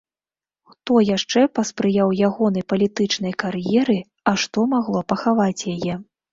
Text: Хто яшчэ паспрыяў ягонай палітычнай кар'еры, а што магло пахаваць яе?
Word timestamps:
Хто 0.69 0.95
яшчэ 1.09 1.43
паспрыяў 1.59 2.09
ягонай 2.29 2.65
палітычнай 2.75 3.33
кар'еры, 3.45 3.99
а 4.33 4.37
што 4.47 4.67
магло 4.75 4.99
пахаваць 5.15 5.57
яе? 5.77 5.93